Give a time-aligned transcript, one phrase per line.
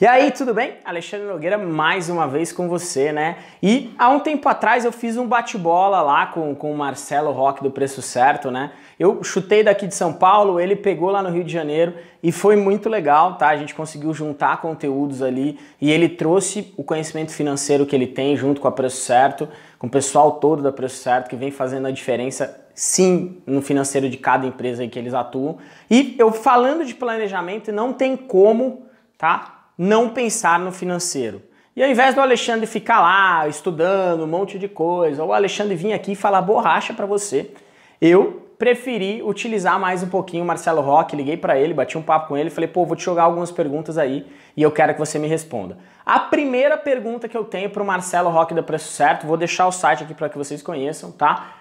[0.00, 0.74] E aí, tudo bem?
[0.84, 3.38] Alexandre Nogueira mais uma vez com você, né?
[3.60, 7.64] E há um tempo atrás eu fiz um bate-bola lá com, com o Marcelo Roque
[7.64, 8.70] do Preço Certo, né?
[8.96, 12.54] Eu chutei daqui de São Paulo, ele pegou lá no Rio de Janeiro e foi
[12.54, 13.48] muito legal, tá?
[13.48, 18.36] A gente conseguiu juntar conteúdos ali e ele trouxe o conhecimento financeiro que ele tem
[18.36, 19.48] junto com a Preço Certo,
[19.80, 24.08] com o pessoal todo da Preço Certo que vem fazendo a diferença sim no financeiro
[24.08, 25.58] de cada empresa em que eles atuam.
[25.90, 28.86] E eu falando de planejamento, não tem como,
[29.18, 29.57] tá?
[29.78, 31.40] Não pensar no financeiro.
[31.76, 35.76] E ao invés do Alexandre ficar lá estudando um monte de coisa, ou o Alexandre
[35.76, 37.52] vir aqui e falar borracha para você,
[38.00, 42.26] eu preferi utilizar mais um pouquinho o Marcelo Roque, liguei para ele, bati um papo
[42.26, 45.16] com ele, falei, pô, vou te jogar algumas perguntas aí e eu quero que você
[45.20, 45.78] me responda.
[46.04, 49.68] A primeira pergunta que eu tenho para o Marcelo Roque da Preço Certo, vou deixar
[49.68, 51.54] o site aqui para que vocês conheçam, tá?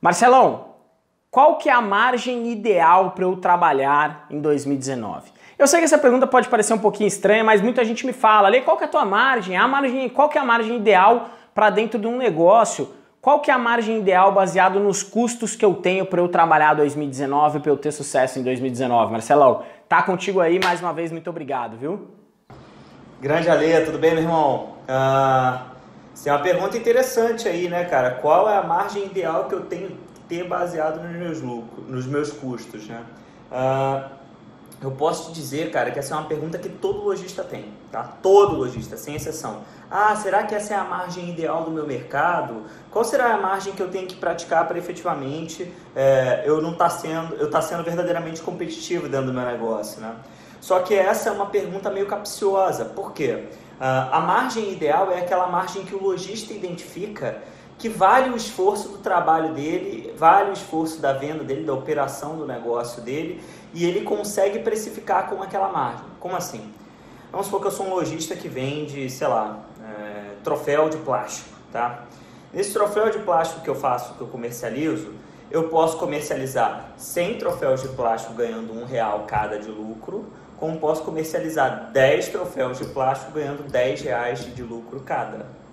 [0.00, 0.74] Marcelão,
[1.28, 5.32] qual que é a margem ideal para eu trabalhar em 2019?
[5.58, 8.48] Eu sei que essa pergunta pode parecer um pouquinho estranha, mas muita gente me fala,
[8.48, 9.56] ali qual que é a tua margem?
[9.56, 12.92] A margem, qual que é a margem ideal para dentro de um negócio?
[13.20, 16.74] Qual que é a margem ideal baseado nos custos que eu tenho para eu trabalhar
[16.74, 19.12] 2019 para eu ter sucesso em 2019?
[19.12, 22.08] Marcelão, tá contigo aí mais uma vez, muito obrigado, viu?
[23.20, 24.74] Grande Aleia, tudo bem, meu irmão?
[24.86, 25.58] Uh,
[26.26, 28.10] é uma pergunta interessante aí, né, cara?
[28.10, 32.06] Qual é a margem ideal que eu tenho que ter baseado nos meus lucros, nos
[32.06, 33.02] meus custos, né?
[33.50, 34.23] Uh,
[34.82, 38.02] eu posso te dizer, cara, que essa é uma pergunta que todo lojista tem, tá?
[38.22, 39.62] Todo lojista, sem exceção.
[39.90, 42.64] Ah, será que essa é a margem ideal do meu mercado?
[42.90, 46.84] Qual será a margem que eu tenho que praticar para efetivamente é, eu não estar
[46.84, 50.16] tá sendo, eu tá sendo verdadeiramente competitivo dentro do meu negócio, né?
[50.60, 52.86] Só que essa é uma pergunta meio capciosa.
[52.86, 53.44] Por quê?
[53.78, 57.42] Uh, a margem ideal é aquela margem que o lojista identifica
[57.78, 62.36] que vale o esforço do trabalho dele, vale o esforço da venda dele, da operação
[62.36, 66.06] do negócio dele, e ele consegue precificar com aquela margem.
[66.20, 66.72] Como assim?
[67.30, 71.50] Vamos supor que eu sou um lojista que vende, sei lá, é, troféu de plástico,
[71.72, 72.04] tá?
[72.52, 75.12] Nesse troféu de plástico que eu faço, que eu comercializo,
[75.50, 80.26] eu posso comercializar 100 troféus de plástico ganhando um real cada de lucro,
[80.58, 85.63] como posso comercializar 10 troféus de plástico ganhando 10 reais de lucro cada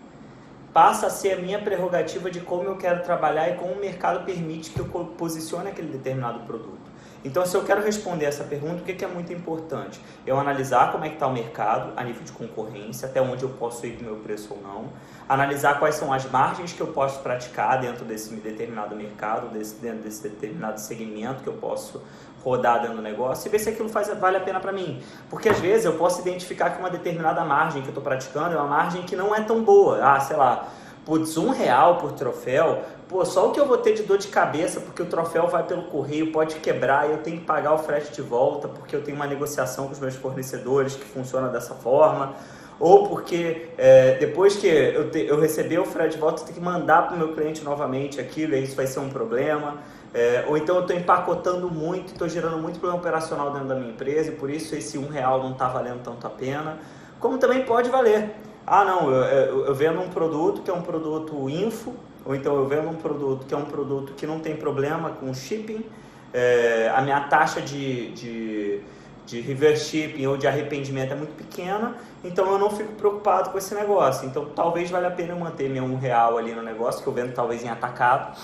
[0.73, 4.25] passa a ser a minha prerrogativa de como eu quero trabalhar e como o mercado
[4.25, 4.85] permite que eu
[5.17, 6.91] posicione aquele determinado produto.
[7.23, 10.01] Então, se eu quero responder essa pergunta, o que é muito importante?
[10.25, 13.49] Eu analisar como é que está o mercado a nível de concorrência, até onde eu
[13.49, 14.85] posso ir com o meu preço ou não,
[15.29, 19.99] analisar quais são as margens que eu posso praticar dentro desse determinado mercado, desse, dentro
[19.99, 22.01] desse determinado segmento que eu posso
[22.43, 25.01] rodar dentro do negócio e ver se aquilo faz, vale a pena para mim.
[25.29, 28.57] Porque às vezes eu posso identificar que uma determinada margem que eu estou praticando é
[28.57, 29.99] uma margem que não é tão boa.
[30.03, 30.67] Ah, sei lá,
[31.05, 34.27] putz, um real por troféu, pô, só o que eu vou ter de dor de
[34.27, 37.77] cabeça porque o troféu vai pelo correio, pode quebrar e eu tenho que pagar o
[37.77, 41.75] frete de volta porque eu tenho uma negociação com os meus fornecedores que funciona dessa
[41.75, 42.33] forma.
[42.81, 46.57] Ou porque é, depois que eu, te, eu receber o frete de volta, eu tenho
[46.57, 49.77] que mandar para o meu cliente novamente aquilo e isso vai ser um problema.
[50.11, 53.91] É, ou então eu estou empacotando muito, estou gerando muito problema operacional dentro da minha
[53.91, 56.79] empresa e por isso esse um real não está valendo tanto a pena.
[57.19, 58.31] Como também pode valer.
[58.65, 61.93] Ah, não, eu, eu, eu, vendo um produto que é um produto info,
[62.25, 65.31] ou então eu vendo um produto que é um produto que não tem problema com
[65.35, 65.85] shipping,
[66.33, 68.81] é, a minha taxa de, de,
[69.25, 73.57] de reverse shipping ou de arrependimento é muito pequena, então eu não fico preocupado com
[73.57, 74.27] esse negócio.
[74.27, 77.13] Então talvez valha a pena eu manter meu um real ali no negócio, que eu
[77.13, 78.37] vendo talvez em atacado,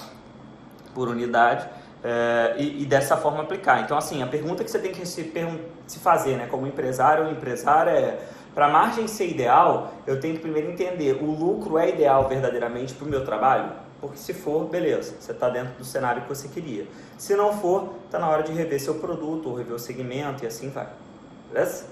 [0.93, 1.67] por unidade
[2.03, 3.81] é, e, e, dessa forma aplicar.
[3.81, 5.31] Então, assim, a pergunta que você tem que se,
[5.85, 10.35] se fazer, né, como empresário ou empresária é para a margem ser ideal, eu tenho
[10.35, 13.71] que primeiro entender o lucro é ideal verdadeiramente para o meu trabalho?
[14.00, 16.88] Porque se for, beleza, você está dentro do cenário que você queria.
[17.18, 20.47] Se não for, está na hora de rever seu produto ou rever o segmento e
[20.47, 20.88] assim vai.
[21.52, 21.85] Beleza?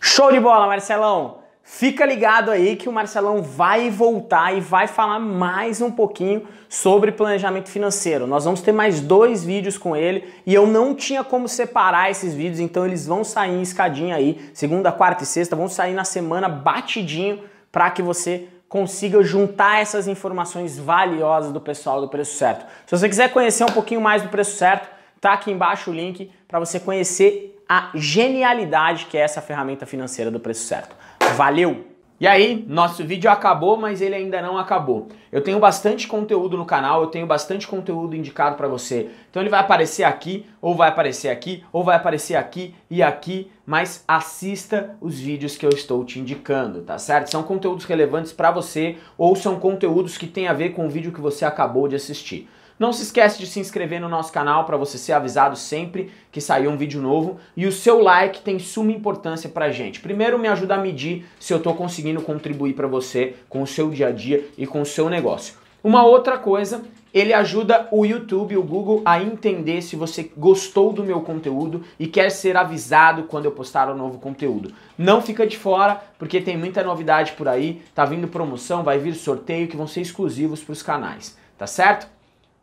[0.00, 1.46] Show de bola, Marcelão!
[1.68, 7.10] Fica ligado aí que o Marcelão vai voltar e vai falar mais um pouquinho sobre
[7.10, 8.24] planejamento financeiro.
[8.24, 12.34] Nós vamos ter mais dois vídeos com ele e eu não tinha como separar esses
[12.34, 16.04] vídeos, então eles vão sair em escadinha aí, segunda, quarta e sexta, vão sair na
[16.04, 17.42] semana batidinho
[17.72, 18.46] para que você
[18.76, 22.66] consiga juntar essas informações valiosas do pessoal do Preço Certo.
[22.84, 24.86] Se você quiser conhecer um pouquinho mais do Preço Certo,
[25.18, 30.30] tá aqui embaixo o link para você conhecer a genialidade que é essa ferramenta financeira
[30.30, 30.94] do Preço Certo.
[31.36, 31.95] Valeu!
[32.18, 35.08] E aí, nosso vídeo acabou, mas ele ainda não acabou.
[35.30, 39.10] Eu tenho bastante conteúdo no canal, eu tenho bastante conteúdo indicado para você.
[39.28, 43.50] Então ele vai aparecer aqui, ou vai aparecer aqui, ou vai aparecer aqui e aqui,
[43.66, 47.30] mas assista os vídeos que eu estou te indicando, tá certo?
[47.30, 51.12] São conteúdos relevantes para você ou são conteúdos que têm a ver com o vídeo
[51.12, 52.48] que você acabou de assistir.
[52.78, 56.42] Não se esquece de se inscrever no nosso canal para você ser avisado sempre que
[56.42, 60.00] sair um vídeo novo e o seu like tem suma importância pra gente.
[60.00, 63.88] Primeiro me ajuda a medir se eu estou conseguindo contribuir para você com o seu
[63.88, 65.54] dia a dia e com o seu negócio.
[65.82, 66.82] Uma outra coisa
[67.14, 72.06] ele ajuda o YouTube, o Google a entender se você gostou do meu conteúdo e
[72.06, 74.74] quer ser avisado quando eu postar um novo conteúdo.
[74.98, 79.14] Não fica de fora, porque tem muita novidade por aí, tá vindo promoção, vai vir
[79.14, 82.15] sorteio que vão ser exclusivos para os canais, tá certo?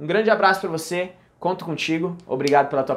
[0.04, 2.92] Um grande abraço para você, conto contigo, obrigado pela tua